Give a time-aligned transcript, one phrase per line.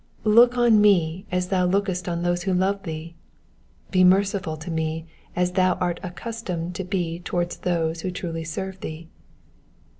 [0.23, 3.13] ''''Look on me as thou lookest on those who love thee;
[3.91, 8.79] be merciful to me as thou art accustomed to be towards those who truly serve
[8.79, 9.09] thee.